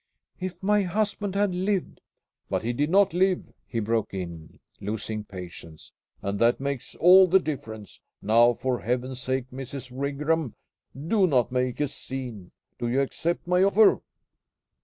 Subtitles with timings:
[0.39, 2.01] "If my husband had lived"
[2.49, 5.91] "But he did not live," he broke in, losing patience,
[6.23, 7.99] "and that makes all the difference.
[8.19, 9.91] Now, for Heaven's sake, Mrs.
[9.91, 10.55] Wigram,
[11.07, 12.49] do not make a scene!
[12.79, 14.01] Do you accept my offer?"